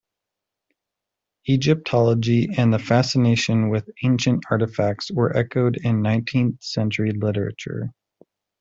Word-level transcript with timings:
Egyptology 1.47 2.47
and 2.57 2.73
the 2.73 2.79
fascination 2.79 3.69
with 3.69 3.87
ancient 4.03 4.43
artifacts 4.49 5.11
were 5.11 5.37
echoed 5.37 5.77
in 5.77 6.01
nineteenth-century 6.01 7.11
literature. 7.11 7.91